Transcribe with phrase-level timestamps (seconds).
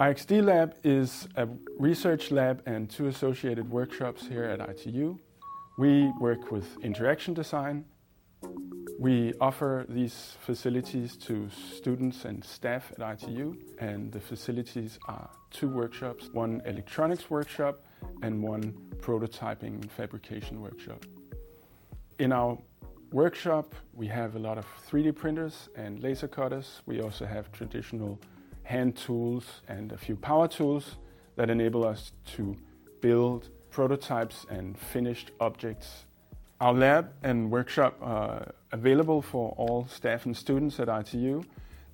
[0.00, 5.18] IXD Lab is a research lab and two associated workshops here at ITU.
[5.76, 7.84] We work with interaction design.
[9.00, 15.68] We offer these facilities to students and staff at ITU, and the facilities are two
[15.68, 17.84] workshops one electronics workshop
[18.22, 21.06] and one prototyping and fabrication workshop.
[22.20, 22.56] In our
[23.10, 26.82] workshop, we have a lot of 3D printers and laser cutters.
[26.86, 28.20] We also have traditional
[28.68, 30.98] hand tools and a few power tools
[31.36, 32.54] that enable us to
[33.00, 36.04] build prototypes and finished objects.
[36.60, 41.42] Our lab and workshop are available for all staff and students at ITU.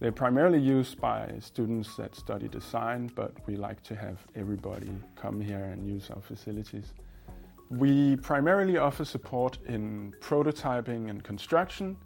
[0.01, 5.41] They're primarily used by students that study design, but we like to have everybody come
[5.41, 6.93] here and use our facilities.
[7.71, 11.97] We primarily offer support in prototyping and construction,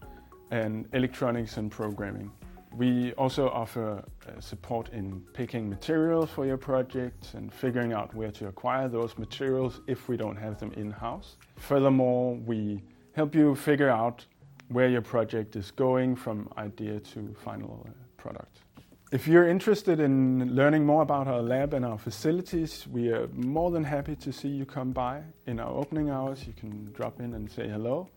[0.50, 2.30] and electronics and programming.
[2.72, 8.30] We also offer uh, support in picking materials for your project and figuring out where
[8.32, 11.36] to acquire those materials if we don't have them in house.
[11.56, 12.82] Furthermore, we
[13.14, 14.24] help you figure out
[14.68, 18.58] where your project is going from idea to final uh, product.
[19.10, 23.70] If you're interested in learning more about our lab and our facilities, we are more
[23.70, 26.46] than happy to see you come by in our opening hours.
[26.46, 28.10] You can drop in and say hello.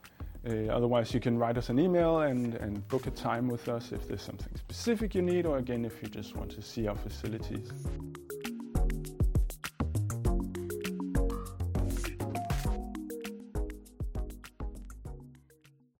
[0.48, 3.92] Uh, otherwise, you can write us an email and, and book a time with us
[3.92, 6.96] if there's something specific you need, or again, if you just want to see our
[6.96, 7.72] facilities.